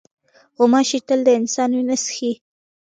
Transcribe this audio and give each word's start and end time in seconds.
غوماشې 0.57 0.99
تل 1.07 1.19
د 1.25 1.29
انسان 1.39 1.69
وینه 1.75 1.95
څښي. 2.03 2.31